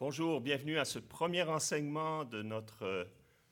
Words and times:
Bonjour, 0.00 0.40
bienvenue 0.40 0.78
à 0.78 0.86
ce 0.86 0.98
premier 0.98 1.42
enseignement 1.42 2.24
de 2.24 2.40
notre 2.40 2.84
euh, 2.84 3.04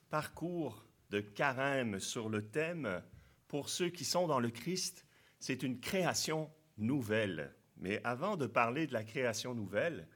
parcours 0.08 0.88
de 1.10 1.20
carême 1.20 2.00
sur 2.00 2.30
le 2.30 2.40
thème 2.48 3.02
Pour 3.48 3.68
ceux 3.68 3.90
qui 3.90 4.06
sont 4.06 4.26
dans 4.26 4.40
le 4.40 4.48
Christ, 4.48 5.04
c'est 5.40 5.62
une 5.62 5.78
création 5.78 6.50
nouvelle. 6.78 7.54
Mais 7.76 8.00
avant 8.02 8.38
de 8.38 8.46
parler 8.46 8.86
de 8.86 8.94
la 8.94 9.04
création 9.04 9.54
nouvelle, 9.54 10.08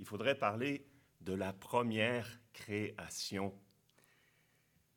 il 0.00 0.06
faudrait 0.06 0.38
parler 0.38 0.86
de 1.20 1.34
la 1.34 1.52
première 1.52 2.26
création. 2.54 3.52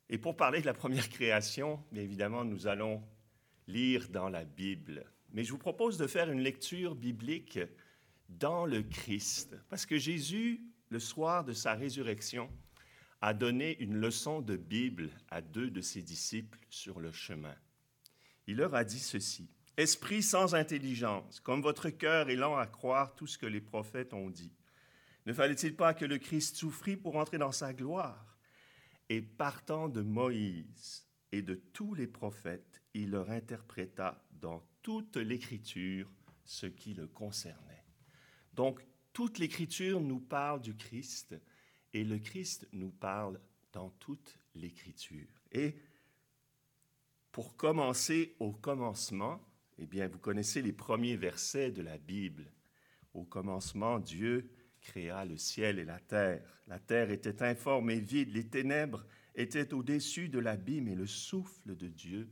Et 0.08 0.16
pour 0.16 0.34
parler 0.34 0.62
de 0.62 0.66
la 0.66 0.72
première 0.72 1.10
création, 1.10 1.84
bien 1.92 2.04
évidemment, 2.04 2.46
nous 2.46 2.68
allons 2.68 3.02
lire 3.66 4.08
dans 4.08 4.30
la 4.30 4.46
Bible. 4.46 5.04
Mais 5.34 5.44
je 5.44 5.52
vous 5.52 5.58
propose 5.58 5.98
de 5.98 6.06
faire 6.06 6.30
une 6.30 6.40
lecture 6.40 6.94
biblique 6.94 7.58
dans 8.30 8.64
le 8.64 8.82
Christ, 8.82 9.56
parce 9.68 9.84
que 9.84 9.98
Jésus, 9.98 10.69
le 10.90 10.98
soir 10.98 11.44
de 11.44 11.52
sa 11.52 11.74
résurrection, 11.74 12.50
a 13.22 13.34
donné 13.34 13.80
une 13.80 13.96
leçon 13.96 14.40
de 14.40 14.56
Bible 14.56 15.10
à 15.30 15.40
deux 15.40 15.70
de 15.70 15.80
ses 15.80 16.02
disciples 16.02 16.58
sur 16.68 17.00
le 17.00 17.12
chemin. 17.12 17.54
Il 18.46 18.56
leur 18.56 18.74
a 18.74 18.84
dit 18.84 18.98
ceci, 18.98 19.48
Esprit 19.76 20.22
sans 20.22 20.54
intelligence, 20.54 21.40
comme 21.40 21.62
votre 21.62 21.88
cœur 21.90 22.28
est 22.28 22.36
lent 22.36 22.56
à 22.56 22.66
croire 22.66 23.14
tout 23.14 23.26
ce 23.26 23.38
que 23.38 23.46
les 23.46 23.60
prophètes 23.60 24.12
ont 24.12 24.28
dit. 24.28 24.52
Ne 25.26 25.32
fallait-il 25.32 25.76
pas 25.76 25.94
que 25.94 26.04
le 26.04 26.18
Christ 26.18 26.56
souffrit 26.56 26.96
pour 26.96 27.16
entrer 27.16 27.38
dans 27.38 27.52
sa 27.52 27.72
gloire? 27.72 28.36
Et 29.08 29.22
partant 29.22 29.88
de 29.88 30.02
Moïse 30.02 31.06
et 31.32 31.42
de 31.42 31.54
tous 31.54 31.94
les 31.94 32.06
prophètes, 32.06 32.82
il 32.94 33.10
leur 33.10 33.30
interpréta 33.30 34.22
dans 34.32 34.62
toute 34.82 35.16
l'Écriture 35.16 36.10
ce 36.44 36.66
qui 36.66 36.94
le 36.94 37.06
concernait. 37.06 37.84
Donc, 38.54 38.80
toute 39.12 39.38
l'Écriture 39.38 40.00
nous 40.00 40.20
parle 40.20 40.60
du 40.60 40.74
Christ 40.74 41.36
et 41.92 42.04
le 42.04 42.18
Christ 42.18 42.68
nous 42.72 42.90
parle 42.90 43.40
dans 43.72 43.90
toute 43.90 44.38
l'Écriture. 44.54 45.28
Et 45.52 45.74
pour 47.32 47.56
commencer 47.56 48.34
au 48.40 48.52
commencement, 48.52 49.40
eh 49.78 49.86
bien, 49.86 50.08
vous 50.08 50.18
connaissez 50.18 50.62
les 50.62 50.72
premiers 50.72 51.16
versets 51.16 51.70
de 51.70 51.82
la 51.82 51.98
Bible. 51.98 52.52
Au 53.14 53.24
commencement, 53.24 53.98
Dieu 53.98 54.50
créa 54.80 55.24
le 55.24 55.36
ciel 55.36 55.78
et 55.78 55.84
la 55.84 55.98
terre. 55.98 56.62
La 56.66 56.78
terre 56.78 57.10
était 57.10 57.42
informe 57.42 57.90
et 57.90 58.00
vide, 58.00 58.32
les 58.32 58.46
ténèbres 58.48 59.04
étaient 59.34 59.72
au-dessus 59.72 60.28
de 60.28 60.38
l'abîme 60.38 60.88
et 60.88 60.94
le 60.94 61.06
souffle 61.06 61.74
de 61.76 61.88
Dieu 61.88 62.28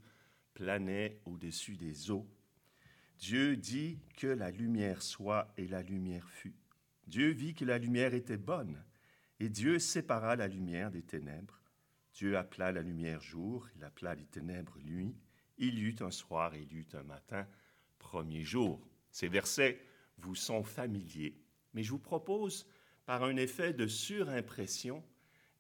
planait 0.54 1.20
au-dessus 1.24 1.76
des 1.76 2.10
eaux. 2.10 2.28
Dieu 3.18 3.56
dit 3.56 3.98
que 4.16 4.26
la 4.26 4.50
lumière 4.50 5.02
soit 5.02 5.52
et 5.56 5.66
la 5.66 5.82
lumière 5.82 6.28
fut. 6.28 6.54
Dieu 7.08 7.30
vit 7.30 7.54
que 7.54 7.64
la 7.64 7.78
lumière 7.78 8.12
était 8.12 8.36
bonne 8.36 8.84
et 9.40 9.48
Dieu 9.48 9.78
sépara 9.78 10.36
la 10.36 10.46
lumière 10.46 10.90
des 10.90 11.02
ténèbres. 11.02 11.62
Dieu 12.12 12.36
appela 12.36 12.70
la 12.70 12.82
lumière 12.82 13.22
jour, 13.22 13.66
il 13.76 13.84
appela 13.84 14.14
les 14.14 14.26
ténèbres 14.26 14.78
nuit. 14.84 15.16
Il 15.56 15.78
y 15.78 15.82
eut 15.82 15.96
un 16.00 16.10
soir 16.10 16.54
il 16.54 16.70
y 16.70 16.76
eut 16.76 16.88
un 16.92 17.02
matin, 17.02 17.46
premier 17.98 18.44
jour. 18.44 18.86
Ces 19.10 19.28
versets 19.28 19.80
vous 20.18 20.34
sont 20.34 20.62
familiers, 20.62 21.40
mais 21.72 21.82
je 21.82 21.92
vous 21.92 21.98
propose, 21.98 22.66
par 23.06 23.22
un 23.22 23.36
effet 23.36 23.72
de 23.72 23.86
surimpression, 23.86 25.02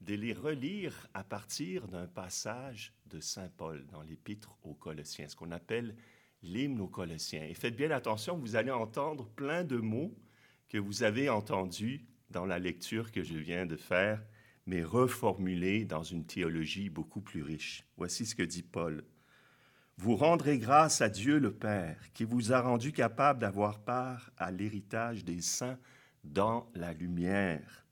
de 0.02 0.14
les 0.14 0.34
relire 0.34 1.08
à 1.14 1.24
partir 1.24 1.88
d'un 1.88 2.06
passage 2.06 2.92
de 3.06 3.20
Saint 3.20 3.48
Paul 3.56 3.86
dans 3.86 4.02
l'Épître 4.02 4.58
aux 4.62 4.74
Colossiens, 4.74 5.28
ce 5.28 5.34
qu'on 5.34 5.50
appelle 5.50 5.96
l'hymne 6.42 6.80
aux 6.80 6.88
Colossiens. 6.88 7.44
Et 7.44 7.54
faites 7.54 7.74
bien 7.74 7.90
attention, 7.90 8.36
vous 8.36 8.54
allez 8.54 8.70
entendre 8.70 9.28
plein 9.30 9.64
de 9.64 9.78
mots 9.78 10.14
que 10.68 10.78
vous 10.78 11.02
avez 11.02 11.28
entendus 11.28 12.04
dans 12.30 12.44
la 12.44 12.58
lecture 12.58 13.10
que 13.10 13.22
je 13.22 13.38
viens 13.38 13.66
de 13.66 13.76
faire, 13.76 14.22
mais 14.66 14.82
reformulés 14.82 15.84
dans 15.84 16.02
une 16.02 16.26
théologie 16.26 16.90
beaucoup 16.90 17.20
plus 17.20 17.42
riche. 17.42 17.84
Voici 17.96 18.26
ce 18.26 18.34
que 18.34 18.42
dit 18.42 18.62
Paul. 18.62 19.04
Vous 19.96 20.14
rendrez 20.14 20.58
grâce 20.58 21.00
à 21.00 21.08
Dieu 21.08 21.38
le 21.38 21.52
Père, 21.52 21.98
qui 22.12 22.24
vous 22.24 22.52
a 22.52 22.60
rendu 22.60 22.92
capable 22.92 23.40
d'avoir 23.40 23.80
part 23.80 24.30
à 24.36 24.50
l'héritage 24.50 25.24
des 25.24 25.40
saints 25.40 25.78
dans 26.22 26.70
la 26.74 26.92
lumière. 26.92 27.86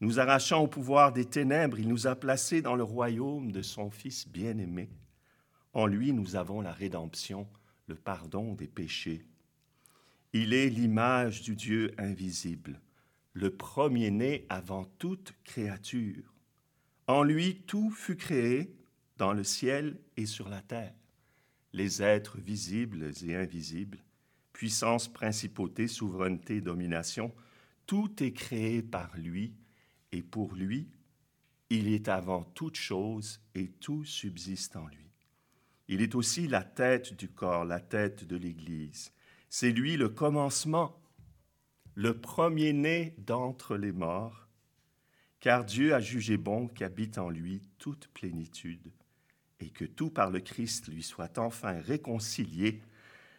Nous 0.00 0.18
arrachant 0.18 0.62
au 0.62 0.66
pouvoir 0.66 1.12
des 1.12 1.24
ténèbres, 1.24 1.78
il 1.78 1.88
nous 1.88 2.06
a 2.06 2.16
placés 2.16 2.62
dans 2.62 2.74
le 2.74 2.82
royaume 2.82 3.52
de 3.52 3.62
son 3.62 3.90
Fils 3.90 4.28
bien-aimé. 4.28 4.90
En 5.72 5.86
lui, 5.86 6.12
nous 6.12 6.36
avons 6.36 6.60
la 6.60 6.72
rédemption, 6.72 7.46
le 7.86 7.94
pardon 7.94 8.54
des 8.54 8.66
péchés. 8.66 9.26
Il 10.32 10.52
est 10.52 10.68
l'image 10.68 11.42
du 11.42 11.56
Dieu 11.56 11.92
invisible, 11.98 12.80
le 13.32 13.50
premier-né 13.50 14.46
avant 14.48 14.84
toute 14.98 15.34
créature. 15.44 16.34
En 17.06 17.22
lui, 17.22 17.62
tout 17.66 17.90
fut 17.90 18.16
créé 18.16 18.74
dans 19.16 19.32
le 19.32 19.44
ciel 19.44 19.98
et 20.16 20.26
sur 20.26 20.48
la 20.48 20.60
terre, 20.60 20.94
les 21.72 22.02
êtres 22.02 22.38
visibles 22.38 23.12
et 23.24 23.36
invisibles, 23.36 23.98
puissance, 24.52 25.08
principauté, 25.08 25.86
souveraineté, 25.86 26.60
domination, 26.60 27.32
tout 27.86 28.22
est 28.22 28.32
créé 28.32 28.82
par 28.82 29.16
lui 29.16 29.54
et 30.12 30.22
pour 30.22 30.54
lui, 30.54 30.88
il 31.70 31.88
est 31.88 32.08
avant 32.08 32.42
toute 32.42 32.76
chose 32.76 33.40
et 33.54 33.68
tout 33.68 34.04
subsiste 34.04 34.76
en 34.76 34.86
lui. 34.86 35.10
Il 35.88 36.00
est 36.02 36.14
aussi 36.14 36.48
la 36.48 36.64
tête 36.64 37.14
du 37.14 37.28
corps, 37.28 37.64
la 37.64 37.80
tête 37.80 38.26
de 38.26 38.36
l'Église. 38.36 39.12
C'est 39.58 39.72
lui 39.72 39.96
le 39.96 40.10
commencement, 40.10 41.00
le 41.94 42.20
premier-né 42.20 43.14
d'entre 43.16 43.78
les 43.78 43.90
morts, 43.90 44.48
car 45.40 45.64
Dieu 45.64 45.94
a 45.94 45.98
jugé 45.98 46.36
bon 46.36 46.68
qu'habite 46.68 47.16
en 47.16 47.30
lui 47.30 47.62
toute 47.78 48.08
plénitude, 48.08 48.92
et 49.60 49.70
que 49.70 49.86
tout 49.86 50.10
par 50.10 50.30
le 50.30 50.40
Christ 50.40 50.88
lui 50.88 51.02
soit 51.02 51.38
enfin 51.38 51.80
réconcilié, 51.80 52.82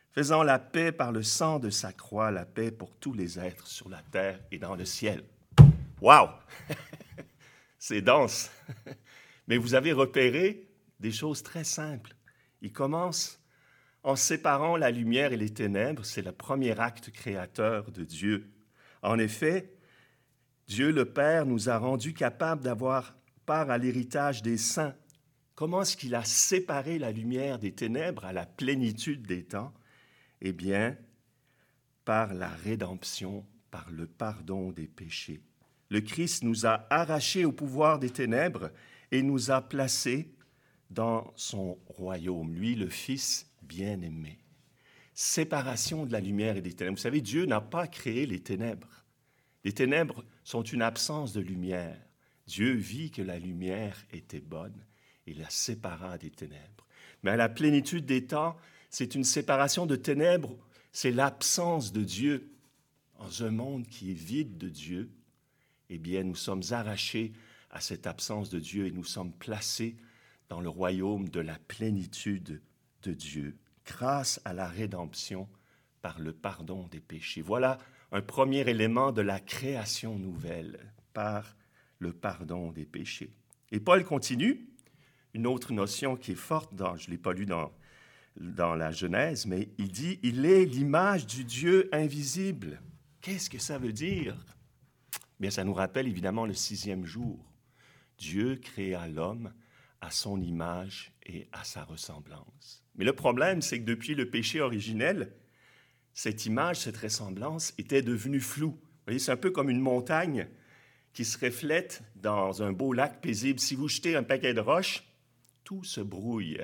faisant 0.10 0.42
la 0.42 0.58
paix 0.58 0.92
par 0.92 1.12
le 1.12 1.22
sang 1.22 1.60
de 1.60 1.70
sa 1.70 1.94
croix, 1.94 2.32
la 2.32 2.48
paix 2.48 2.72
pour 2.72 2.96
tous 2.96 3.14
les 3.14 3.38
êtres 3.38 3.68
sur 3.68 3.88
la 3.88 4.02
terre 4.02 4.40
et 4.50 4.58
dans 4.58 4.74
le 4.76 4.86
ciel. 4.86 5.24
Wow! 6.02 6.30
C'est 7.78 8.02
dense. 8.02 8.50
Mais 9.48 9.58
vous 9.58 9.76
avez 9.76 9.94
repéré 9.94 10.68
des 11.00 11.12
choses 11.12 11.44
très 11.44 11.64
simples. 11.64 12.16
Il 12.64 12.74
commence 12.74 13.40
en 14.08 14.16
séparant 14.16 14.78
la 14.78 14.90
lumière 14.90 15.34
et 15.34 15.38
les 15.38 15.50
ténèbres. 15.50 16.06
C'est 16.06 16.22
le 16.22 16.32
premier 16.32 16.80
acte 16.80 17.12
créateur 17.12 17.92
de 17.92 18.06
Dieu. 18.06 18.50
En 19.02 19.20
effet, 19.20 19.74
Dieu 20.66 20.94
le 20.94 21.04
Père 21.04 21.46
nous 21.46 21.68
a 21.68 21.78
rendus 21.78 22.14
capables 22.14 22.64
d'avoir 22.64 23.18
part 23.46 23.70
à 23.70 23.78
l'héritage 23.78 24.42
des 24.42 24.56
saints. 24.56 24.96
Comment 25.56 25.82
est-ce 25.82 25.98
qu'il 25.98 26.16
a 26.16 26.24
séparé 26.24 27.00
la 27.00 27.12
lumière 27.12 27.60
des 27.60 27.74
ténèbres 27.74 28.24
à 28.24 28.32
la 28.32 28.46
plénitude 28.46 29.28
des 29.28 29.44
temps? 29.44 29.74
Eh 30.40 30.54
bien, 30.54 30.96
par 32.06 32.34
la 32.34 32.48
rédemption, 32.48 33.46
par 33.72 33.92
le 33.92 34.08
pardon 34.08 34.72
des 34.72 34.88
péchés. 34.88 35.42
Le 35.90 36.00
Christ 36.00 36.44
nous 36.44 36.66
a 36.66 36.88
arrachés 36.90 37.44
au 37.44 37.52
pouvoir 37.52 38.00
des 38.00 38.12
ténèbres 38.12 38.72
et 39.12 39.22
nous 39.22 39.52
a 39.52 39.60
placés 39.62 40.34
dans 40.90 41.34
son 41.36 41.78
royaume, 41.88 42.54
lui 42.54 42.76
le 42.76 42.88
Fils 42.88 43.52
bien-aimé. 43.68 44.40
Séparation 45.14 46.06
de 46.06 46.12
la 46.12 46.20
lumière 46.20 46.58
et 46.58 46.62
des 46.62 46.74
ténèbres. 46.74 46.98
Vous 46.98 47.02
savez, 47.02 47.22
Dieu 47.22 47.46
n'a 47.46 47.62
pas 47.62 47.88
créé 47.88 48.26
les 48.26 48.40
ténèbres. 48.40 49.06
Les 49.64 49.74
ténèbres 49.74 50.24
sont 50.44 50.62
une 50.62 50.82
absence 50.82 51.34
de 51.34 51.42
lumière. 51.42 52.00
Dieu 52.46 52.74
vit 52.74 53.12
que 53.12 53.22
la 53.22 53.40
lumière 53.40 53.98
était 54.12 54.40
bonne 54.40 54.86
et 55.26 55.34
la 55.34 55.50
sépara 55.50 56.18
des 56.18 56.30
ténèbres. 56.30 56.88
Mais 57.24 57.32
à 57.32 57.36
la 57.36 57.50
plénitude 57.50 58.06
des 58.06 58.26
temps, 58.26 58.56
c'est 58.90 59.16
une 59.16 59.24
séparation 59.24 59.86
de 59.86 59.96
ténèbres, 59.96 60.56
c'est 60.92 61.12
l'absence 61.12 61.92
de 61.92 62.04
Dieu 62.04 62.54
dans 63.20 63.44
un 63.44 63.52
monde 63.52 63.88
qui 63.88 64.12
est 64.12 64.14
vide 64.14 64.58
de 64.58 64.70
Dieu 64.70 65.12
eh 65.90 65.98
bien, 65.98 66.24
nous 66.24 66.36
sommes 66.36 66.64
arrachés 66.72 67.34
à 67.70 67.82
cette 67.82 68.08
absence 68.08 68.50
de 68.50 68.60
Dieu 68.60 68.88
et 68.88 68.92
nous 68.92 69.04
sommes 69.04 69.32
placés 69.32 69.96
dans 70.50 70.62
le 70.62 70.70
royaume 70.70 71.30
de 71.30 71.40
la 71.40 71.58
plénitude 71.68 72.62
de 73.04 73.14
Dieu, 73.14 73.58
grâce 73.86 74.42
à 74.46 74.54
la 74.54 74.68
rédemption 74.68 75.48
par 76.02 76.20
le 76.20 76.34
pardon 76.34 76.88
des 76.88 77.00
péchés. 77.00 77.42
Voilà 77.42 77.78
un 78.12 78.22
premier 78.22 78.70
élément 78.70 79.12
de 79.12 79.22
la 79.22 79.40
création 79.40 80.18
nouvelle, 80.18 80.80
par 81.14 81.56
le 82.00 82.14
pardon 82.14 82.72
des 82.72 82.86
péchés. 82.86 83.34
Et 83.72 83.80
Paul 83.80 84.04
continue, 84.06 84.70
une 85.34 85.48
autre 85.48 85.74
notion 85.74 86.16
qui 86.16 86.32
est 86.32 86.36
forte, 86.36 86.74
dans, 86.76 86.96
je 86.96 87.08
ne 87.08 87.12
l'ai 87.12 87.18
pas 87.18 87.34
lu 87.34 87.46
dans, 87.46 87.72
dans 88.38 88.76
la 88.76 88.92
Genèse, 88.92 89.46
mais 89.46 89.70
il 89.78 89.92
dit, 89.92 90.20
il 90.24 90.46
est 90.46 90.66
l'image 90.66 91.26
du 91.26 91.44
Dieu 91.44 91.90
invisible. 91.92 92.82
Qu'est-ce 93.22 93.50
que 93.50 93.60
ça 93.60 93.78
veut 93.78 93.94
dire? 93.94 94.38
Bien, 95.40 95.50
ça 95.50 95.64
nous 95.64 95.74
rappelle 95.74 96.08
évidemment 96.08 96.46
le 96.46 96.54
sixième 96.54 97.06
jour. 97.06 97.52
Dieu 98.18 98.56
créa 98.56 99.08
l'homme 99.08 99.54
à 100.02 100.12
son 100.12 100.42
image 100.42 101.12
et 101.26 101.48
à 101.52 101.64
sa 101.64 101.84
ressemblance. 101.84 102.84
Mais 102.96 103.06
le 103.06 103.14
problème, 103.14 103.62
c'est 103.62 103.80
que 103.80 103.86
depuis 103.86 104.16
le 104.16 104.30
péché 104.30 104.62
originel, 104.62 105.34
cette 106.14 106.46
image, 106.46 106.80
cette 106.80 106.98
ressemblance 106.98 107.74
était 107.78 108.02
devenue 108.02 108.40
floue. 108.40 108.72
Vous 108.72 109.04
voyez, 109.06 109.20
c'est 109.20 109.32
un 109.32 109.38
peu 109.38 109.52
comme 109.52 109.70
une 109.70 109.80
montagne 109.80 110.48
qui 111.14 111.26
se 111.26 111.38
reflète 111.38 112.04
dans 112.16 112.64
un 112.64 112.72
beau 112.74 112.94
lac 112.94 113.22
paisible. 113.22 113.60
Si 113.60 113.76
vous 113.76 113.88
jetez 113.88 114.16
un 114.16 114.24
paquet 114.24 114.54
de 114.54 114.60
roches, 114.60 115.04
tout 115.64 115.84
se 115.84 116.02
brouille. 116.02 116.62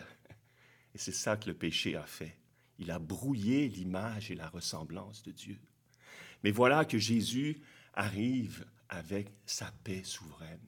Et 0.94 0.98
c'est 0.98 1.12
ça 1.12 1.38
que 1.38 1.48
le 1.48 1.54
péché 1.54 1.96
a 1.96 2.06
fait. 2.06 2.38
Il 2.80 2.92
a 2.92 3.00
brouillé 3.00 3.68
l'image 3.68 4.32
et 4.32 4.36
la 4.36 4.50
ressemblance 4.50 5.24
de 5.24 5.32
Dieu. 5.32 5.60
Mais 6.44 6.52
voilà 6.52 6.86
que 6.86 6.98
Jésus 6.98 7.62
arrive 7.94 8.66
avec 8.90 9.30
sa 9.46 9.72
paix 9.84 10.04
souveraine. 10.04 10.60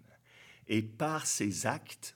Et 0.67 0.81
par 0.81 1.25
ses 1.27 1.65
actes, 1.65 2.15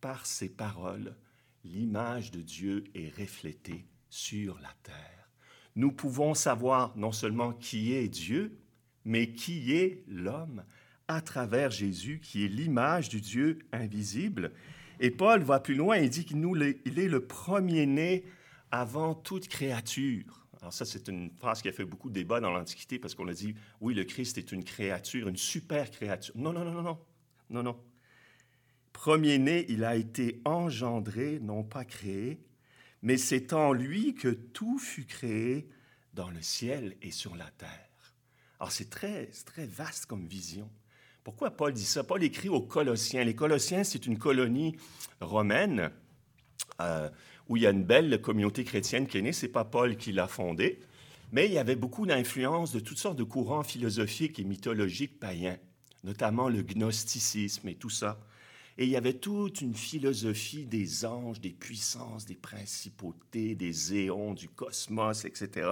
par 0.00 0.26
ses 0.26 0.48
paroles, 0.48 1.16
l'image 1.64 2.30
de 2.30 2.40
Dieu 2.40 2.84
est 2.94 3.14
reflétée 3.16 3.86
sur 4.08 4.58
la 4.60 4.72
terre. 4.82 5.30
Nous 5.76 5.92
pouvons 5.92 6.34
savoir 6.34 6.96
non 6.96 7.12
seulement 7.12 7.52
qui 7.52 7.92
est 7.92 8.08
Dieu, 8.08 8.58
mais 9.04 9.32
qui 9.32 9.72
est 9.72 10.04
l'homme 10.08 10.64
à 11.08 11.20
travers 11.20 11.70
Jésus, 11.70 12.20
qui 12.22 12.44
est 12.44 12.48
l'image 12.48 13.08
du 13.08 13.20
Dieu 13.20 13.58
invisible. 13.72 14.52
Et 15.00 15.10
Paul 15.10 15.42
va 15.42 15.60
plus 15.60 15.74
loin, 15.74 15.96
il 15.96 16.10
dit 16.10 16.24
qu'il 16.24 16.98
est 16.98 17.08
le 17.08 17.26
premier-né 17.26 18.24
avant 18.70 19.14
toute 19.14 19.48
créature. 19.48 20.46
Alors 20.60 20.72
ça, 20.72 20.84
c'est 20.84 21.08
une 21.08 21.30
phrase 21.38 21.62
qui 21.62 21.68
a 21.68 21.72
fait 21.72 21.84
beaucoup 21.84 22.10
de 22.10 22.14
débats 22.14 22.40
dans 22.40 22.50
l'Antiquité 22.50 22.98
parce 22.98 23.14
qu'on 23.14 23.28
a 23.28 23.32
dit, 23.32 23.54
oui, 23.80 23.94
le 23.94 24.04
Christ 24.04 24.36
est 24.36 24.52
une 24.52 24.62
créature, 24.62 25.28
une 25.28 25.36
super 25.36 25.90
créature. 25.90 26.34
Non, 26.36 26.52
non, 26.52 26.64
non, 26.64 26.72
non, 26.72 26.82
non, 26.82 26.98
non, 27.48 27.62
non. 27.62 27.76
Premier-né, 29.02 29.64
il 29.70 29.84
a 29.84 29.96
été 29.96 30.42
engendré, 30.44 31.38
non 31.40 31.62
pas 31.62 31.86
créé, 31.86 32.38
mais 33.00 33.16
c'est 33.16 33.54
en 33.54 33.72
lui 33.72 34.14
que 34.14 34.28
tout 34.28 34.78
fut 34.78 35.06
créé 35.06 35.70
dans 36.12 36.28
le 36.28 36.42
ciel 36.42 36.94
et 37.00 37.10
sur 37.10 37.34
la 37.34 37.48
terre. 37.56 37.88
Alors 38.58 38.70
c'est 38.70 38.90
très, 38.90 39.30
très 39.46 39.64
vaste 39.64 40.04
comme 40.04 40.26
vision. 40.26 40.68
Pourquoi 41.24 41.50
Paul 41.50 41.72
dit 41.72 41.86
ça? 41.86 42.04
Paul 42.04 42.22
écrit 42.22 42.50
aux 42.50 42.60
Colossiens. 42.60 43.24
Les 43.24 43.34
Colossiens, 43.34 43.84
c'est 43.84 44.04
une 44.04 44.18
colonie 44.18 44.76
romaine 45.22 45.90
euh, 46.82 47.08
où 47.48 47.56
il 47.56 47.62
y 47.62 47.66
a 47.66 47.70
une 47.70 47.84
belle 47.84 48.20
communauté 48.20 48.64
chrétienne 48.64 49.06
qui 49.06 49.16
est 49.16 49.22
née. 49.22 49.32
Ce 49.32 49.46
n'est 49.46 49.52
pas 49.52 49.64
Paul 49.64 49.96
qui 49.96 50.12
l'a 50.12 50.28
fondée, 50.28 50.78
mais 51.32 51.46
il 51.46 51.52
y 51.54 51.58
avait 51.58 51.74
beaucoup 51.74 52.04
d'influence 52.04 52.70
de 52.70 52.80
toutes 52.80 52.98
sortes 52.98 53.16
de 53.16 53.24
courants 53.24 53.62
philosophiques 53.62 54.38
et 54.38 54.44
mythologiques 54.44 55.18
païens, 55.18 55.56
notamment 56.04 56.50
le 56.50 56.60
gnosticisme 56.60 57.66
et 57.66 57.76
tout 57.76 57.88
ça. 57.88 58.20
Et 58.80 58.84
il 58.84 58.90
y 58.90 58.96
avait 58.96 59.12
toute 59.12 59.60
une 59.60 59.74
philosophie 59.74 60.64
des 60.64 61.04
anges, 61.04 61.38
des 61.38 61.52
puissances, 61.52 62.24
des 62.24 62.34
principautés, 62.34 63.54
des 63.54 63.94
éons, 63.94 64.32
du 64.32 64.48
cosmos, 64.48 65.26
etc. 65.26 65.68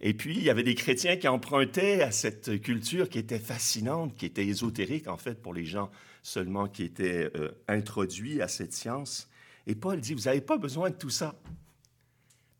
Et 0.00 0.14
puis, 0.14 0.36
il 0.36 0.44
y 0.44 0.48
avait 0.48 0.62
des 0.62 0.76
chrétiens 0.76 1.16
qui 1.16 1.26
empruntaient 1.26 2.02
à 2.02 2.12
cette 2.12 2.62
culture 2.62 3.08
qui 3.08 3.18
était 3.18 3.40
fascinante, 3.40 4.14
qui 4.14 4.26
était 4.26 4.46
ésotérique, 4.46 5.08
en 5.08 5.16
fait, 5.16 5.42
pour 5.42 5.52
les 5.52 5.64
gens 5.64 5.90
seulement 6.22 6.68
qui 6.68 6.84
étaient 6.84 7.32
euh, 7.34 7.50
introduits 7.66 8.40
à 8.40 8.46
cette 8.46 8.74
science. 8.74 9.28
Et 9.66 9.74
Paul 9.74 10.00
dit, 10.00 10.14
vous 10.14 10.26
n'avez 10.26 10.40
pas 10.40 10.56
besoin 10.56 10.90
de 10.90 10.96
tout 10.96 11.10
ça. 11.10 11.34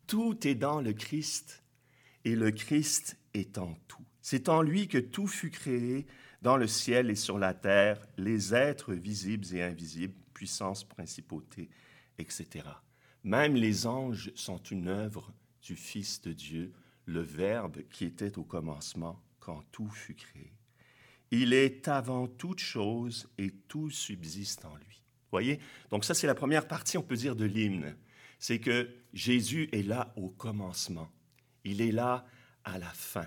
Tout 0.09 0.49
est 0.49 0.57
dans 0.57 0.81
le 0.81 0.93
Christ 0.95 1.63
et 2.25 2.35
le 2.35 2.51
Christ 2.51 3.17
est 3.35 3.57
en 3.57 3.79
tout. 3.87 4.10
C'est 4.31 4.49
en 4.49 4.63
lui 4.63 4.87
que 4.87 4.99
tout 4.99 5.27
fut 5.27 5.51
créé 5.51 6.07
dans 6.41 6.57
le 6.57 6.69
ciel 6.69 7.11
et 7.11 7.17
sur 7.17 7.37
la 7.37 7.53
terre, 7.53 8.07
les 8.17 8.55
êtres 8.55 8.95
visibles 8.95 9.45
et 9.53 9.61
invisibles, 9.61 10.15
puissances, 10.35 10.85
principautés, 10.85 11.69
etc. 12.17 12.65
Même 13.25 13.57
les 13.57 13.89
anges 13.89 14.31
sont 14.37 14.63
une 14.63 14.87
œuvre 14.87 15.33
du 15.63 15.75
Fils 15.75 16.21
de 16.21 16.33
Dieu, 16.33 16.73
le 17.07 17.23
Verbe 17.23 17.79
qui 17.91 18.05
était 18.05 18.39
au 18.39 18.45
commencement 18.45 19.21
quand 19.41 19.65
tout 19.73 19.91
fut 19.91 20.15
créé. 20.15 20.53
Il 21.33 21.53
est 21.53 21.89
avant 21.89 22.29
toute 22.29 22.61
chose 22.61 23.29
et 23.37 23.51
tout 23.67 23.91
subsiste 23.91 24.65
en 24.65 24.77
lui. 24.77 25.03
Voyez? 25.33 25.59
Donc 25.91 26.05
ça, 26.05 26.15
c'est 26.15 26.29
la 26.29 26.37
première 26.37 26.69
partie, 26.69 26.97
on 26.99 27.03
peut 27.03 27.17
dire, 27.17 27.35
de 27.35 27.47
l'hymne. 27.47 27.97
C'est 28.39 28.61
que 28.61 28.95
Jésus 29.13 29.69
est 29.73 29.83
là 29.83 30.15
au 30.15 30.29
commencement. 30.29 31.11
Il 31.65 31.81
est 31.81 31.91
là 31.91 32.25
à 32.63 32.79
la 32.79 32.91
fin. 32.91 33.27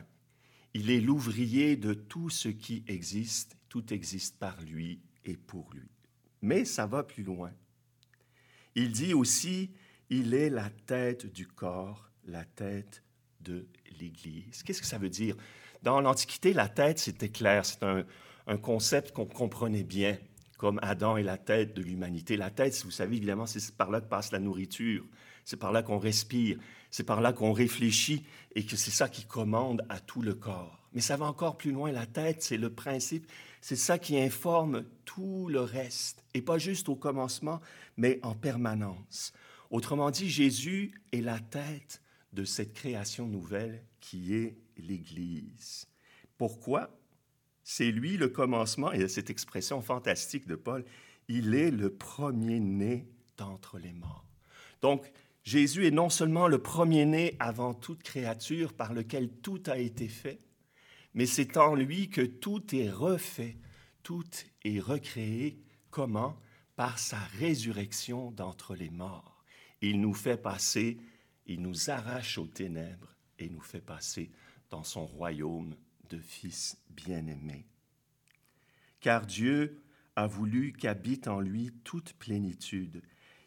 Il 0.74 0.90
est 0.90 1.02
l'ouvrier 1.02 1.76
de 1.76 1.94
tout 1.94 2.30
ce 2.30 2.50
qui 2.50 2.84
existe. 2.88 3.58
Tout 3.70 3.94
existe 3.94 4.38
par 4.38 4.62
lui 4.62 5.02
et 5.26 5.36
pour 5.36 5.72
lui. 5.74 5.90
Mais 6.42 6.66
ça 6.66 6.86
va 6.86 7.04
plus 7.04 7.24
loin. 7.24 7.52
Il 8.76 8.92
dit 8.92 9.14
aussi, 9.14 9.72
il 10.10 10.34
est 10.34 10.50
la 10.50 10.70
tête 10.70 11.32
du 11.32 11.48
corps, 11.48 12.10
la 12.26 12.44
tête 12.44 13.04
de 13.42 13.68
l'Église. 14.00 14.64
Qu'est-ce 14.64 14.82
que 14.82 14.88
ça 14.88 14.98
veut 14.98 15.10
dire? 15.10 15.36
Dans 15.82 16.02
l'Antiquité, 16.02 16.54
la 16.54 16.70
tête, 16.70 17.00
c'était 17.00 17.30
clair, 17.30 17.66
c'est 17.66 17.84
un, 17.84 18.06
un 18.48 18.58
concept 18.58 19.12
qu'on 19.12 19.26
comprenait 19.26 19.84
bien, 19.84 20.18
comme 20.58 20.80
Adam 20.82 21.18
est 21.18 21.24
la 21.24 21.38
tête 21.38 21.76
de 21.76 21.82
l'humanité. 21.82 22.38
La 22.38 22.50
tête, 22.50 22.80
vous 22.84 22.92
savez, 22.92 23.18
évidemment, 23.18 23.46
c'est 23.46 23.76
par 23.76 23.92
là 23.92 24.02
que 24.02 24.08
passe 24.08 24.32
la 24.32 24.40
nourriture, 24.40 25.06
c'est 25.46 25.58
par 25.58 25.72
là 25.72 25.84
qu'on 25.84 25.98
respire, 25.98 26.58
c'est 26.92 27.04
par 27.04 27.22
là 27.22 27.34
qu'on 27.34 27.54
réfléchit 27.54 28.26
et 28.56 28.66
que 28.66 28.76
c'est 28.76 28.92
ça 28.92 29.10
qui 29.10 29.26
commande 29.26 29.86
à 29.90 30.00
tout 30.00 30.22
le 30.22 30.34
corps. 30.34 30.88
Mais 30.94 31.02
ça 31.02 31.18
va 31.18 31.26
encore 31.26 31.58
plus 31.58 31.72
loin. 31.72 31.92
La 31.92 32.06
tête, 32.06 32.44
c'est 32.44 32.58
le 32.58 32.72
principe, 32.72 33.26
c'est 33.62 33.76
ça 33.76 33.98
qui 33.98 34.20
informe 34.20 34.86
tout 35.06 35.48
le 35.50 35.62
reste, 35.62 36.24
et 36.34 36.42
pas 36.42 36.58
juste 36.58 36.90
au 36.90 36.96
commencement, 36.96 37.62
mais 37.98 38.20
en 38.22 38.36
permanence. 38.36 39.34
Autrement 39.72 40.12
dit, 40.12 40.30
Jésus 40.30 40.94
est 41.12 41.22
la 41.22 41.40
tête 41.40 42.02
de 42.34 42.46
cette 42.46 42.74
création 42.74 43.26
nouvelle 43.26 43.84
qui 44.00 44.36
est 44.36 44.58
l'Église. 44.78 45.88
Pourquoi? 46.38 46.90
C'est 47.64 47.92
lui 47.92 48.18
le 48.18 48.28
commencement, 48.28 48.92
et 48.92 49.08
cette 49.08 49.30
expression 49.30 49.82
fantastique 49.82 50.46
de 50.46 50.56
Paul, 50.56 50.84
il 51.28 51.56
est 51.56 51.72
le 51.72 51.90
premier-né 51.90 53.08
d'entre 53.38 53.80
les 53.80 53.94
morts. 53.94 54.26
Donc, 54.82 55.12
Jésus 55.44 55.86
est 55.86 55.92
non 55.92 56.10
seulement 56.10 56.48
le 56.48 56.62
premier-né 56.62 57.36
avant 57.40 57.74
toute 57.74 58.02
créature 58.02 58.74
par 58.74 58.94
lequel 58.94 59.30
tout 59.30 59.62
a 59.68 59.78
été 59.78 60.08
fait, 60.08 60.40
mais 61.14 61.26
c'est 61.26 61.58
en 61.58 61.76
lui 61.76 62.10
que 62.10 62.22
tout 62.22 62.74
est 62.74 62.90
refait, 62.90 63.58
tout 64.04 64.24
est 64.64 64.80
recréé. 64.80 65.60
Comment? 65.92 66.40
Par 66.76 66.98
sa 66.98 67.20
résurrection 67.40 68.32
d'entre 68.32 68.76
les 68.76 68.90
morts. 68.90 69.44
Il 69.82 70.02
nous 70.02 70.14
fait 70.14 70.42
passer, 70.42 70.98
il 71.46 71.62
nous 71.62 71.90
arrache 71.90 72.38
aux 72.38 72.48
ténèbres 72.48 73.16
et 73.38 73.50
nous 73.50 73.62
fait 73.62 73.82
passer 73.82 74.32
dans 74.70 74.84
son 74.84 75.06
royaume 75.06 75.76
de 76.10 76.18
fils 76.18 76.78
bien-aimé. 76.90 77.68
Car 79.02 79.26
Dieu 79.26 79.84
a 80.16 80.26
voulu 80.26 80.74
qu'habite 80.74 81.28
en 81.28 81.42
lui 81.42 81.72
toute 81.84 82.14
plénitude 82.14 83.02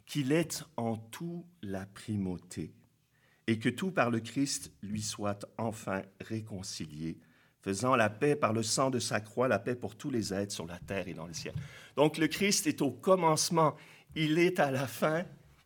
qu'il 0.06 0.32
est 0.32 0.64
en 0.76 0.96
tout 0.96 1.44
la 1.62 1.84
primauté, 1.84 2.72
et 3.46 3.58
que 3.58 3.68
tout 3.68 3.90
par 3.90 4.10
le 4.10 4.20
Christ 4.20 4.72
lui 4.82 5.02
soit 5.02 5.46
enfin 5.58 6.02
réconcilié, 6.20 7.18
faisant 7.60 7.96
la 7.96 8.08
paix 8.08 8.36
par 8.36 8.52
le 8.52 8.62
sang 8.62 8.90
de 8.90 9.00
sa 9.00 9.20
croix, 9.20 9.48
la 9.48 9.58
paix 9.58 9.74
pour 9.74 9.96
tous 9.96 10.10
les 10.10 10.32
êtres 10.32 10.52
sur 10.52 10.66
la 10.66 10.78
terre 10.78 11.08
et 11.08 11.14
dans 11.14 11.26
le 11.26 11.34
ciel. 11.34 11.54
Donc 11.96 12.18
le 12.18 12.28
Christ 12.28 12.66
est 12.66 12.80
au 12.80 12.92
commencement, 12.92 13.76
il 14.14 14.38
est 14.38 14.60
à 14.60 14.70
la 14.70 14.86
fin, 14.86 15.24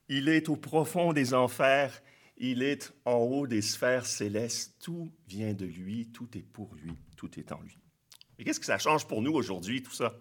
il 0.08 0.28
est 0.28 0.48
au 0.48 0.56
profond 0.56 1.12
des 1.12 1.34
enfers, 1.34 2.02
il 2.38 2.62
est 2.62 2.92
en 3.04 3.16
haut 3.18 3.46
des 3.46 3.60
sphères 3.60 4.06
célestes, 4.06 4.76
tout 4.80 5.12
vient 5.28 5.52
de 5.52 5.66
lui, 5.66 6.08
tout 6.08 6.28
est 6.36 6.42
pour 6.42 6.74
lui, 6.74 6.96
tout 7.16 7.38
est 7.38 7.52
en 7.52 7.60
lui. 7.60 7.76
Et 8.38 8.44
qu'est-ce 8.44 8.60
que 8.60 8.66
ça 8.66 8.78
change 8.78 9.06
pour 9.06 9.20
nous 9.20 9.32
aujourd'hui, 9.32 9.82
tout 9.82 9.92
ça? 9.92 10.14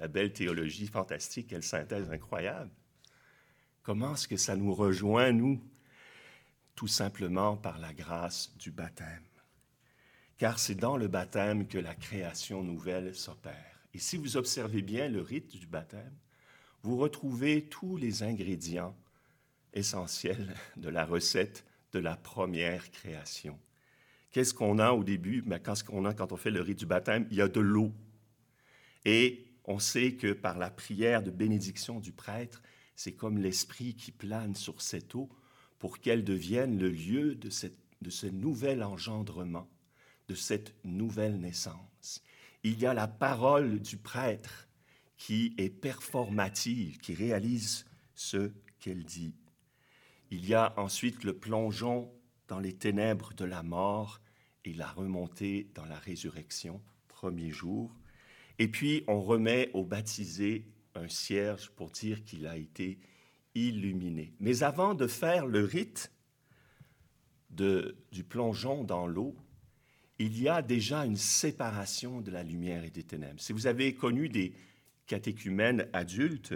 La 0.00 0.08
belle 0.08 0.32
théologie 0.32 0.86
fantastique, 0.86 1.48
quelle 1.48 1.62
synthèse 1.62 2.10
incroyable. 2.10 2.70
Comment 3.82 4.14
est-ce 4.14 4.26
que 4.26 4.38
ça 4.38 4.56
nous 4.56 4.74
rejoint, 4.74 5.30
nous 5.30 5.62
Tout 6.74 6.88
simplement 6.88 7.56
par 7.58 7.78
la 7.78 7.92
grâce 7.92 8.56
du 8.56 8.70
baptême? 8.70 9.22
Car 10.38 10.58
c'est 10.58 10.74
dans 10.74 10.96
le 10.96 11.06
baptême 11.06 11.68
que 11.68 11.76
la 11.76 11.94
création 11.94 12.62
nouvelle 12.62 13.14
s'opère. 13.14 13.78
Et 13.92 13.98
si 13.98 14.16
vous 14.16 14.38
observez 14.38 14.80
bien 14.80 15.08
le 15.08 15.20
rite 15.20 15.54
du 15.54 15.66
baptême, 15.66 16.16
vous 16.82 16.96
retrouvez 16.96 17.66
tous 17.66 17.98
les 17.98 18.22
ingrédients 18.22 18.96
essentiels 19.74 20.54
de 20.78 20.88
la 20.88 21.04
recette 21.04 21.66
de 21.92 21.98
la 21.98 22.16
première 22.16 22.90
création. 22.90 23.58
Qu'est-ce 24.30 24.54
qu'on 24.54 24.78
a 24.78 24.92
au 24.92 25.04
début? 25.04 25.42
Mais 25.42 25.58
ben, 25.58 25.58
qu'est-ce 25.58 25.84
qu'on 25.84 26.06
a 26.06 26.14
quand 26.14 26.32
on 26.32 26.36
fait 26.36 26.50
le 26.50 26.62
rite 26.62 26.78
du 26.78 26.86
baptême? 26.86 27.26
Il 27.30 27.36
y 27.36 27.42
a 27.42 27.48
de 27.48 27.60
l'eau. 27.60 27.92
Et 29.04 29.49
on 29.70 29.78
sait 29.78 30.14
que 30.14 30.32
par 30.32 30.58
la 30.58 30.68
prière 30.68 31.22
de 31.22 31.30
bénédiction 31.30 32.00
du 32.00 32.10
prêtre, 32.10 32.60
c'est 32.96 33.12
comme 33.12 33.38
l'Esprit 33.38 33.94
qui 33.94 34.10
plane 34.10 34.56
sur 34.56 34.82
cette 34.82 35.14
eau 35.14 35.28
pour 35.78 36.00
qu'elle 36.00 36.24
devienne 36.24 36.76
le 36.76 36.90
lieu 36.90 37.36
de, 37.36 37.48
de 38.02 38.10
ce 38.10 38.26
nouvel 38.26 38.82
engendrement, 38.82 39.70
de 40.26 40.34
cette 40.34 40.74
nouvelle 40.84 41.38
naissance. 41.38 42.20
Il 42.64 42.80
y 42.80 42.86
a 42.86 42.94
la 42.94 43.06
parole 43.06 43.78
du 43.78 43.96
prêtre 43.96 44.68
qui 45.16 45.54
est 45.56 45.70
performative, 45.70 46.98
qui 46.98 47.14
réalise 47.14 47.86
ce 48.16 48.50
qu'elle 48.80 49.04
dit. 49.04 49.34
Il 50.32 50.46
y 50.46 50.54
a 50.54 50.74
ensuite 50.78 51.22
le 51.22 51.38
plongeon 51.38 52.12
dans 52.48 52.58
les 52.58 52.74
ténèbres 52.74 53.34
de 53.34 53.44
la 53.44 53.62
mort 53.62 54.20
et 54.64 54.74
la 54.74 54.90
remontée 54.90 55.70
dans 55.76 55.86
la 55.86 55.98
résurrection 55.98 56.82
premier 57.06 57.50
jour. 57.50 57.94
Et 58.60 58.68
puis, 58.68 59.04
on 59.08 59.22
remet 59.22 59.70
au 59.72 59.84
baptisé 59.84 60.66
un 60.94 61.08
cierge 61.08 61.70
pour 61.70 61.90
dire 61.90 62.22
qu'il 62.24 62.46
a 62.46 62.58
été 62.58 62.98
illuminé. 63.54 64.34
Mais 64.38 64.62
avant 64.62 64.94
de 64.94 65.06
faire 65.06 65.46
le 65.46 65.64
rite 65.64 66.12
du 67.48 68.22
plongeon 68.28 68.84
dans 68.84 69.06
l'eau, 69.06 69.34
il 70.18 70.38
y 70.38 70.46
a 70.46 70.60
déjà 70.60 71.06
une 71.06 71.16
séparation 71.16 72.20
de 72.20 72.30
la 72.30 72.42
lumière 72.42 72.84
et 72.84 72.90
des 72.90 73.02
ténèbres. 73.02 73.40
Si 73.40 73.54
vous 73.54 73.66
avez 73.66 73.94
connu 73.94 74.28
des 74.28 74.52
catéchumènes 75.06 75.88
adultes, 75.94 76.54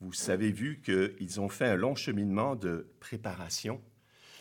vous 0.00 0.30
avez 0.30 0.50
vu 0.50 0.82
qu'ils 0.82 1.40
ont 1.40 1.48
fait 1.48 1.66
un 1.66 1.76
long 1.76 1.94
cheminement 1.94 2.56
de 2.56 2.92
préparation 2.98 3.80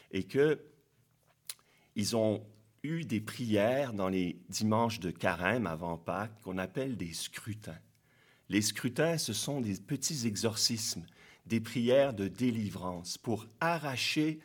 et 0.09 0.23
qu'ils 0.23 2.15
ont 2.15 2.43
eu 2.85 3.03
des 3.03 3.19
prières 3.19 3.93
dans 3.93 4.09
les 4.09 4.39
dimanches 4.49 4.99
de 4.99 5.11
carême 5.11 5.67
avant 5.67 5.97
Pâques 5.97 6.39
qu'on 6.43 6.57
appelle 6.57 6.95
des 6.95 7.13
scrutins. 7.13 7.79
Les 8.47 8.61
scrutins, 8.61 9.17
ce 9.17 9.33
sont 9.33 9.59
des 9.59 9.75
petits 9.75 10.27
exorcismes, 10.27 11.05
des 11.47 11.59
prières 11.59 12.13
de 12.13 12.27
délivrance 12.27 13.17
pour 13.17 13.47
arracher 13.59 14.39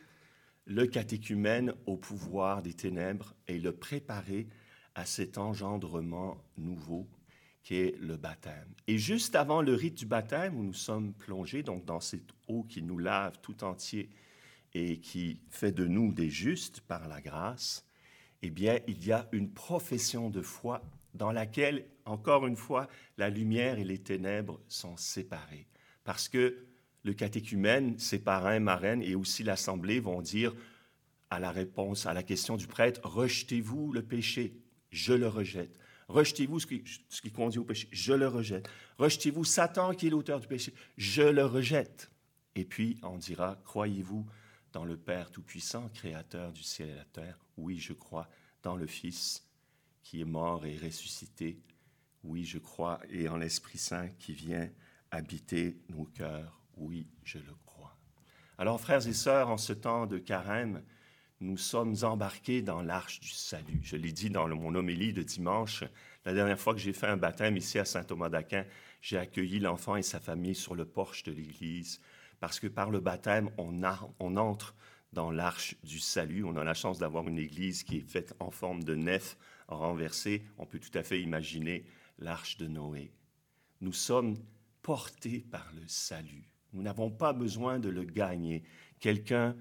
le 0.65 0.85
catéchumène 0.87 1.73
au 1.85 1.97
pouvoir 1.97 2.61
des 2.61 2.73
ténèbres 2.73 3.33
et 3.47 3.59
le 3.59 3.71
préparer 3.71 4.47
à 4.95 5.05
cet 5.05 5.37
engendrement 5.37 6.43
nouveau 6.57 7.07
qui 7.63 7.75
est 7.75 7.95
le 7.99 8.17
baptême. 8.17 8.73
Et 8.87 8.97
juste 8.97 9.35
avant 9.35 9.61
le 9.61 9.75
rite 9.75 9.97
du 9.97 10.05
baptême, 10.05 10.57
où 10.57 10.63
nous 10.63 10.73
sommes 10.73 11.13
plongés 11.13 11.63
donc 11.63 11.85
dans 11.85 11.99
cette 11.99 12.31
eau 12.47 12.63
qui 12.63 12.81
nous 12.81 12.97
lave 12.97 13.39
tout 13.41 13.63
entier 13.63 14.09
et 14.73 14.99
qui 14.99 15.39
fait 15.49 15.71
de 15.71 15.85
nous 15.85 16.11
des 16.11 16.29
justes 16.29 16.81
par 16.81 17.07
la 17.07 17.21
grâce, 17.21 17.85
eh 18.41 18.49
bien, 18.49 18.79
il 18.87 19.05
y 19.05 19.11
a 19.11 19.27
une 19.31 19.51
profession 19.51 20.29
de 20.29 20.41
foi 20.41 20.81
dans 21.13 21.31
laquelle, 21.31 21.85
encore 22.05 22.47
une 22.47 22.55
fois, 22.55 22.87
la 23.17 23.29
lumière 23.29 23.77
et 23.79 23.83
les 23.83 23.99
ténèbres 23.99 24.59
sont 24.67 24.97
séparées. 24.97 25.67
Parce 26.03 26.29
que 26.29 26.65
le 27.03 27.13
catéchumène, 27.13 27.97
ses 27.99 28.19
parrains, 28.19 28.59
marraines 28.59 29.01
et 29.01 29.15
aussi 29.15 29.43
l'Assemblée 29.43 29.99
vont 29.99 30.21
dire 30.21 30.53
à 31.29 31.39
la 31.39 31.51
réponse 31.51 32.05
à 32.05 32.13
la 32.13 32.23
question 32.23 32.57
du 32.57 32.67
prêtre, 32.67 33.01
rejetez-vous 33.03 33.91
le 33.91 34.01
péché, 34.01 34.53
je 34.89 35.13
le 35.13 35.27
rejette. 35.27 35.79
Rejetez-vous 36.07 36.59
ce 36.59 36.67
qui, 36.67 36.83
ce 37.07 37.21
qui 37.21 37.31
conduit 37.31 37.59
au 37.59 37.63
péché, 37.63 37.87
je 37.91 38.13
le 38.13 38.27
rejette. 38.27 38.69
Rejetez-vous 38.97 39.45
Satan 39.45 39.93
qui 39.93 40.07
est 40.07 40.09
l'auteur 40.09 40.39
du 40.39 40.47
péché, 40.47 40.73
je 40.97 41.21
le 41.21 41.45
rejette. 41.45 42.11
Et 42.55 42.65
puis 42.65 42.99
on 43.01 43.17
dira, 43.17 43.61
croyez-vous 43.63 44.25
dans 44.73 44.83
le 44.83 44.97
Père 44.97 45.31
Tout-Puissant, 45.31 45.89
Créateur 45.93 46.51
du 46.51 46.63
ciel 46.63 46.89
et 46.89 46.93
de 46.93 46.97
la 46.97 47.05
terre 47.05 47.39
Oui, 47.61 47.77
je 47.77 47.93
crois 47.93 48.27
dans 48.63 48.75
le 48.75 48.87
Fils 48.87 49.47
qui 50.01 50.21
est 50.21 50.25
mort 50.25 50.65
et 50.65 50.77
ressuscité. 50.77 51.61
Oui, 52.23 52.43
je 52.43 52.57
crois, 52.57 52.99
et 53.09 53.29
en 53.29 53.37
l'Esprit 53.37 53.77
Saint 53.77 54.09
qui 54.19 54.33
vient 54.33 54.67
habiter 55.11 55.77
nos 55.89 56.05
cœurs. 56.05 56.59
Oui, 56.77 57.07
je 57.23 57.37
le 57.37 57.53
crois. 57.65 57.95
Alors, 58.57 58.81
frères 58.81 59.07
et 59.07 59.13
sœurs, 59.13 59.49
en 59.49 59.57
ce 59.57 59.73
temps 59.73 60.07
de 60.07 60.17
carême, 60.17 60.83
nous 61.39 61.57
sommes 61.57 61.95
embarqués 62.01 62.63
dans 62.63 62.81
l'arche 62.81 63.19
du 63.19 63.29
salut. 63.29 63.79
Je 63.83 63.95
l'ai 63.95 64.11
dit 64.11 64.31
dans 64.31 64.47
mon 64.47 64.73
homélie 64.73 65.13
de 65.13 65.23
dimanche. 65.23 65.83
La 66.25 66.33
dernière 66.33 66.59
fois 66.59 66.73
que 66.73 66.79
j'ai 66.79 66.93
fait 66.93 67.07
un 67.07 67.17
baptême 67.17 67.57
ici 67.57 67.77
à 67.77 67.85
Saint-Thomas 67.85 68.29
d'Aquin, 68.29 68.65
j'ai 69.01 69.17
accueilli 69.17 69.59
l'enfant 69.59 69.95
et 69.95 70.03
sa 70.03 70.19
famille 70.19 70.55
sur 70.55 70.75
le 70.75 70.85
porche 70.85 71.23
de 71.23 71.31
l'église 71.31 72.01
parce 72.39 72.59
que 72.59 72.67
par 72.67 72.89
le 72.89 72.99
baptême, 72.99 73.51
on, 73.57 73.81
on 74.19 74.37
entre 74.37 74.75
dans 75.13 75.31
l'arche 75.31 75.75
du 75.83 75.99
salut. 75.99 76.43
On 76.43 76.55
a 76.55 76.63
la 76.63 76.73
chance 76.73 76.99
d'avoir 76.99 77.27
une 77.27 77.37
église 77.37 77.83
qui 77.83 77.97
est 77.97 78.09
faite 78.09 78.33
en 78.39 78.51
forme 78.51 78.83
de 78.83 78.95
nef 78.95 79.37
renversée. 79.67 80.43
On 80.57 80.65
peut 80.65 80.79
tout 80.79 80.97
à 80.97 81.03
fait 81.03 81.21
imaginer 81.21 81.85
l'arche 82.19 82.57
de 82.57 82.67
Noé. 82.67 83.11
Nous 83.81 83.93
sommes 83.93 84.37
portés 84.81 85.39
par 85.51 85.71
le 85.75 85.87
salut. 85.87 86.49
Nous 86.73 86.81
n'avons 86.81 87.11
pas 87.11 87.33
besoin 87.33 87.79
de 87.79 87.89
le 87.89 88.03
gagner. 88.03 88.63
Quelqu'un, 88.99 89.55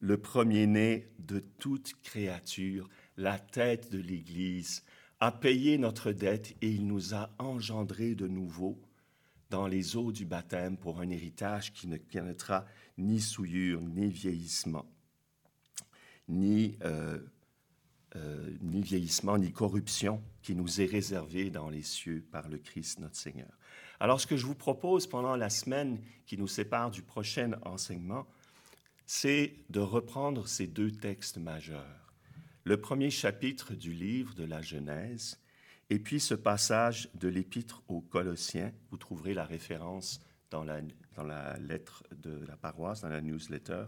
le 0.00 0.16
premier-né 0.16 1.12
de 1.18 1.40
toute 1.40 1.94
créature, 2.02 2.88
la 3.16 3.38
tête 3.38 3.90
de 3.90 3.98
l'Église, 3.98 4.84
a 5.20 5.30
payé 5.30 5.78
notre 5.78 6.12
dette 6.12 6.56
et 6.62 6.70
il 6.70 6.86
nous 6.86 7.14
a 7.14 7.30
engendrés 7.38 8.14
de 8.14 8.26
nouveau 8.26 8.80
dans 9.52 9.66
les 9.66 9.96
eaux 9.96 10.12
du 10.12 10.24
baptême 10.24 10.78
pour 10.78 11.00
un 11.00 11.10
héritage 11.10 11.74
qui 11.74 11.86
ne 11.86 11.98
connaîtra 11.98 12.64
ni 12.96 13.20
souillure, 13.20 13.82
ni 13.82 14.08
vieillissement, 14.08 14.86
ni, 16.26 16.78
euh, 16.82 17.18
euh, 18.16 18.50
ni 18.62 18.80
vieillissement, 18.80 19.36
ni 19.36 19.52
corruption 19.52 20.22
qui 20.40 20.54
nous 20.54 20.80
est 20.80 20.86
réservé 20.86 21.50
dans 21.50 21.68
les 21.68 21.82
cieux 21.82 22.26
par 22.32 22.48
le 22.48 22.56
Christ 22.56 23.00
notre 23.00 23.16
Seigneur. 23.16 23.50
Alors 24.00 24.22
ce 24.22 24.26
que 24.26 24.38
je 24.38 24.46
vous 24.46 24.54
propose 24.54 25.06
pendant 25.06 25.36
la 25.36 25.50
semaine 25.50 26.00
qui 26.24 26.38
nous 26.38 26.48
sépare 26.48 26.90
du 26.90 27.02
prochain 27.02 27.52
enseignement, 27.66 28.26
c'est 29.04 29.52
de 29.68 29.80
reprendre 29.80 30.48
ces 30.48 30.66
deux 30.66 30.92
textes 30.92 31.36
majeurs. 31.36 32.14
Le 32.64 32.80
premier 32.80 33.10
chapitre 33.10 33.74
du 33.74 33.92
livre 33.92 34.34
de 34.34 34.44
la 34.44 34.62
Genèse 34.62 35.38
et 35.92 35.98
puis 35.98 36.20
ce 36.20 36.32
passage 36.32 37.10
de 37.12 37.28
l'épître 37.28 37.82
aux 37.86 38.00
Colossiens, 38.00 38.72
vous 38.90 38.96
trouverez 38.96 39.34
la 39.34 39.44
référence 39.44 40.22
dans 40.48 40.64
la, 40.64 40.80
lettre 41.58 42.02
de 42.16 42.46
la 42.48 42.56
paroisse, 42.56 43.02
dans 43.02 43.10
la 43.10 43.20
newsletter, 43.20 43.84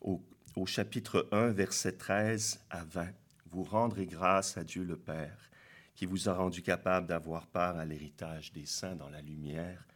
au, 0.00 0.20
au 0.56 0.66
chapitre 0.66 1.28
1, 1.30 1.52
verset 1.52 1.92
13 1.92 2.66
à 2.68 2.82
20. 2.82 3.12
Vous 3.46 3.62
rendrez 3.62 4.06
grâce 4.06 4.56
à 4.56 4.64
Dieu 4.64 4.82
le 4.82 4.96
Père, 4.96 5.50
qui 5.94 6.04
vous 6.04 6.28
a 6.28 6.34
rendu 6.34 6.62
capable 6.62 7.06
d'avoir 7.06 7.46
part 7.46 7.78
à 7.78 7.84
l'héritage 7.84 8.50
des 8.50 8.66
saints 8.66 8.96
dans 8.96 9.08
la 9.08 9.22
lumière, 9.22 9.86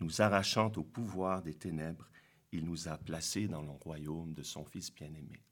nous 0.00 0.20
arrachant 0.20 0.70
au 0.76 0.82
pouvoir 0.82 1.40
des 1.40 1.54
ténèbres, 1.54 2.10
il 2.52 2.66
nous 2.66 2.86
a 2.86 2.98
placés 2.98 3.48
dans 3.48 3.62
le 3.62 3.70
royaume 3.70 4.34
de 4.34 4.42
son 4.42 4.66
Fils 4.66 4.94
bien-aimé. 4.94 5.42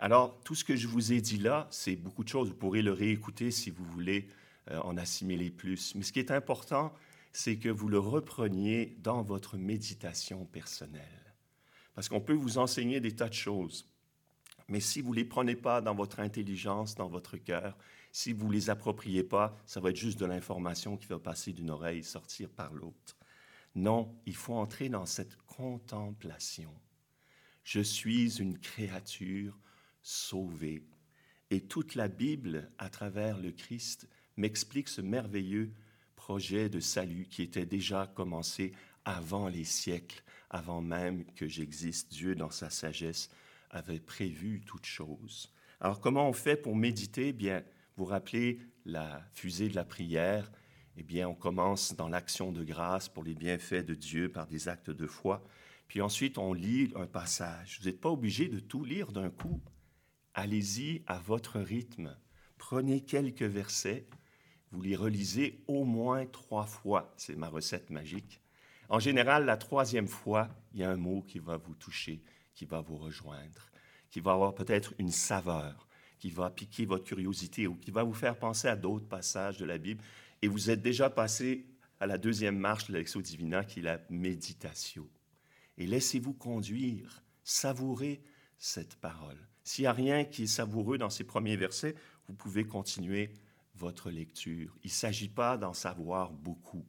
Alors, 0.00 0.40
tout 0.44 0.54
ce 0.54 0.64
que 0.64 0.76
je 0.76 0.86
vous 0.86 1.12
ai 1.12 1.20
dit 1.20 1.38
là, 1.38 1.66
c'est 1.70 1.96
beaucoup 1.96 2.22
de 2.22 2.28
choses. 2.28 2.48
Vous 2.48 2.54
pourrez 2.54 2.82
le 2.82 2.92
réécouter 2.92 3.50
si 3.50 3.70
vous 3.70 3.84
voulez 3.84 4.28
euh, 4.70 4.78
en 4.80 4.96
assimiler 4.96 5.50
plus. 5.50 5.94
Mais 5.94 6.02
ce 6.02 6.12
qui 6.12 6.20
est 6.20 6.30
important, 6.30 6.92
c'est 7.32 7.56
que 7.56 7.68
vous 7.68 7.88
le 7.88 7.98
repreniez 7.98 8.96
dans 9.00 9.22
votre 9.22 9.56
méditation 9.56 10.44
personnelle. 10.46 11.34
Parce 11.94 12.08
qu'on 12.08 12.20
peut 12.20 12.32
vous 12.32 12.58
enseigner 12.58 13.00
des 13.00 13.16
tas 13.16 13.28
de 13.28 13.34
choses. 13.34 13.88
Mais 14.68 14.80
si 14.80 15.00
vous 15.00 15.10
ne 15.10 15.16
les 15.16 15.24
prenez 15.24 15.56
pas 15.56 15.80
dans 15.80 15.94
votre 15.94 16.20
intelligence, 16.20 16.94
dans 16.94 17.08
votre 17.08 17.36
cœur, 17.36 17.76
si 18.12 18.32
vous 18.32 18.46
ne 18.46 18.52
les 18.52 18.70
appropriez 18.70 19.24
pas, 19.24 19.56
ça 19.66 19.80
va 19.80 19.90
être 19.90 19.96
juste 19.96 20.20
de 20.20 20.26
l'information 20.26 20.96
qui 20.96 21.06
va 21.06 21.18
passer 21.18 21.52
d'une 21.52 21.70
oreille 21.70 21.98
et 21.98 22.02
sortir 22.02 22.48
par 22.50 22.72
l'autre. 22.72 23.16
Non, 23.74 24.14
il 24.26 24.36
faut 24.36 24.54
entrer 24.54 24.88
dans 24.88 25.06
cette 25.06 25.36
contemplation. 25.46 26.72
Je 27.64 27.80
suis 27.80 28.38
une 28.40 28.58
créature 28.58 29.58
sauvé. 30.08 30.82
Et 31.50 31.60
toute 31.60 31.94
la 31.94 32.08
Bible, 32.08 32.70
à 32.78 32.88
travers 32.88 33.38
le 33.38 33.52
Christ, 33.52 34.08
m'explique 34.38 34.88
ce 34.88 35.02
merveilleux 35.02 35.72
projet 36.16 36.70
de 36.70 36.80
salut 36.80 37.26
qui 37.30 37.42
était 37.42 37.66
déjà 37.66 38.06
commencé 38.06 38.72
avant 39.04 39.48
les 39.48 39.64
siècles, 39.64 40.22
avant 40.48 40.80
même 40.80 41.26
que 41.34 41.46
j'existe. 41.46 42.10
Dieu, 42.10 42.34
dans 42.34 42.50
sa 42.50 42.70
sagesse, 42.70 43.28
avait 43.70 44.00
prévu 44.00 44.62
toutes 44.64 44.86
choses. 44.86 45.52
Alors, 45.78 46.00
comment 46.00 46.26
on 46.26 46.32
fait 46.32 46.56
pour 46.56 46.74
méditer? 46.74 47.34
Bien, 47.34 47.62
vous 47.96 48.06
rappelez 48.06 48.60
la 48.86 49.22
fusée 49.34 49.68
de 49.68 49.76
la 49.76 49.84
prière. 49.84 50.50
Eh 50.96 51.02
bien, 51.02 51.28
on 51.28 51.34
commence 51.34 51.94
dans 51.94 52.08
l'action 52.08 52.50
de 52.50 52.64
grâce 52.64 53.10
pour 53.10 53.24
les 53.24 53.34
bienfaits 53.34 53.84
de 53.84 53.94
Dieu 53.94 54.32
par 54.32 54.46
des 54.46 54.68
actes 54.68 54.90
de 54.90 55.06
foi. 55.06 55.44
Puis 55.86 56.00
ensuite, 56.00 56.38
on 56.38 56.54
lit 56.54 56.92
un 56.96 57.06
passage. 57.06 57.78
Vous 57.78 57.86
n'êtes 57.86 58.00
pas 58.00 58.10
obligé 58.10 58.48
de 58.48 58.58
tout 58.58 58.84
lire 58.84 59.12
d'un 59.12 59.28
coup. 59.28 59.60
Allez-y 60.40 61.02
à 61.08 61.18
votre 61.18 61.58
rythme. 61.58 62.16
Prenez 62.58 63.00
quelques 63.00 63.42
versets, 63.42 64.06
vous 64.70 64.80
les 64.80 64.94
relisez 64.94 65.64
au 65.66 65.82
moins 65.82 66.26
trois 66.26 66.64
fois. 66.64 67.12
C'est 67.16 67.34
ma 67.34 67.48
recette 67.48 67.90
magique. 67.90 68.40
En 68.88 69.00
général, 69.00 69.46
la 69.46 69.56
troisième 69.56 70.06
fois, 70.06 70.48
il 70.72 70.78
y 70.78 70.84
a 70.84 70.92
un 70.92 70.96
mot 70.96 71.22
qui 71.22 71.40
va 71.40 71.56
vous 71.56 71.74
toucher, 71.74 72.22
qui 72.54 72.66
va 72.66 72.80
vous 72.80 72.98
rejoindre, 72.98 73.68
qui 74.12 74.20
va 74.20 74.30
avoir 74.30 74.54
peut-être 74.54 74.94
une 75.00 75.10
saveur, 75.10 75.88
qui 76.20 76.30
va 76.30 76.50
piquer 76.50 76.86
votre 76.86 77.02
curiosité 77.02 77.66
ou 77.66 77.74
qui 77.74 77.90
va 77.90 78.04
vous 78.04 78.14
faire 78.14 78.38
penser 78.38 78.68
à 78.68 78.76
d'autres 78.76 79.08
passages 79.08 79.58
de 79.58 79.64
la 79.64 79.78
Bible. 79.78 80.04
Et 80.40 80.46
vous 80.46 80.70
êtes 80.70 80.82
déjà 80.82 81.10
passé 81.10 81.66
à 81.98 82.06
la 82.06 82.16
deuxième 82.16 82.58
marche 82.58 82.86
de 82.86 82.92
l'Exo 82.92 83.20
Divina, 83.20 83.64
qui 83.64 83.80
est 83.80 83.82
la 83.82 83.98
méditation. 84.08 85.08
Et 85.78 85.86
laissez-vous 85.88 86.34
conduire, 86.34 87.24
savourer 87.42 88.22
cette 88.58 88.96
parole. 88.96 89.38
S'il 89.64 89.84
n'y 89.84 89.88
a 89.88 89.92
rien 89.92 90.24
qui 90.24 90.44
est 90.44 90.46
savoureux 90.46 90.98
dans 90.98 91.10
ces 91.10 91.24
premiers 91.24 91.56
versets, 91.56 91.94
vous 92.26 92.34
pouvez 92.34 92.64
continuer 92.64 93.32
votre 93.74 94.10
lecture. 94.10 94.76
Il 94.82 94.88
ne 94.88 94.92
s'agit 94.92 95.28
pas 95.28 95.56
d'en 95.56 95.72
savoir 95.72 96.32
beaucoup, 96.32 96.84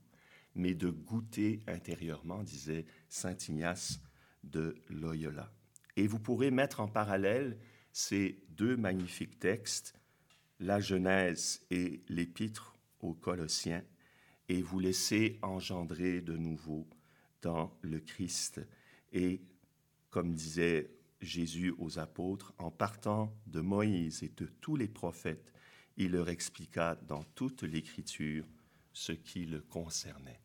mais 0.56 0.74
de 0.74 0.90
goûter 0.90 1.62
intérieurement, 1.68 2.44
disait 2.44 2.86
Saint 3.08 3.38
Ignace 3.48 4.02
de 4.44 4.76
Loyola. 4.90 5.52
Et 5.96 6.08
vous 6.08 6.20
pourrez 6.20 6.52
mettre 6.52 6.80
en 6.80 6.88
parallèle 6.88 7.60
ces 7.92 8.42
deux 8.50 8.76
magnifiques 8.76 9.40
textes 9.40 10.00
la 10.60 10.80
Genèse 10.80 11.62
et 11.72 12.04
l'Épître 12.10 12.76
aux 13.00 13.14
Colossiens 13.14 13.84
et 14.50 14.62
vous 14.62 14.80
laisser 14.80 15.40
engendrer 15.42 16.22
de 16.22 16.36
nouveau 16.36 16.88
dans 17.42 17.78
le 17.82 18.00
Christ. 18.00 18.62
Et 19.14 19.42
comme 20.10 20.34
disait 20.34 20.92
Jésus 21.22 21.74
aux 21.78 22.00
apôtres, 22.00 22.54
en 22.58 22.72
partant 22.72 23.34
de 23.48 23.62
Moïse 23.62 24.24
et 24.24 24.30
de 24.30 24.46
tous 24.62 24.76
les 24.76 24.88
prophètes, 24.88 25.54
il 25.98 26.12
leur 26.12 26.30
expliqua 26.30 26.96
dans 26.96 27.24
toute 27.36 27.64
l'Écriture 27.64 28.46
ce 28.94 29.12
qui 29.12 29.46
le 29.46 29.62
concernait. 29.62 30.40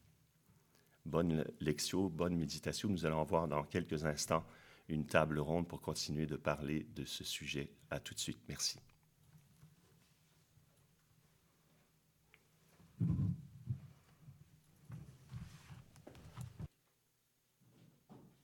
Bonne 1.06 1.44
lecture, 1.60 2.10
bonne 2.10 2.36
méditation. 2.36 2.88
Nous 2.88 3.06
allons 3.06 3.24
voir 3.24 3.46
dans 3.46 3.62
quelques 3.62 4.04
instants 4.04 4.44
une 4.88 5.06
table 5.06 5.38
ronde 5.38 5.68
pour 5.68 5.80
continuer 5.80 6.26
de 6.26 6.36
parler 6.36 6.86
de 6.94 7.04
ce 7.04 7.24
sujet. 7.24 7.70
À 7.90 8.00
tout 8.00 8.14
de 8.14 8.20
suite. 8.20 8.40
Merci. 8.48 8.78